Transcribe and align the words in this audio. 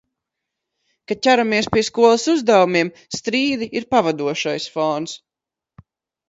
Kad 1.11 1.19
ķeramies 1.27 1.67
pie 1.75 1.83
skolas 1.89 2.25
uzdevumiem, 2.33 2.89
strīdi 3.19 3.69
ir 3.81 3.87
pavadošais 3.93 4.67
fons... 4.79 5.15